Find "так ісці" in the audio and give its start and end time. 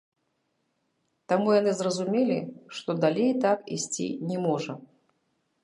3.47-4.07